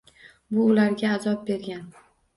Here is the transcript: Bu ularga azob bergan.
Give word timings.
Bu 0.57 0.63
ularga 0.71 1.11
azob 1.19 1.47
bergan. 1.51 1.85